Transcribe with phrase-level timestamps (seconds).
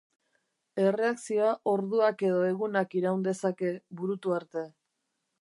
[0.83, 4.67] Erreakzioa orduak edo egunak iraun dezake burutu arte.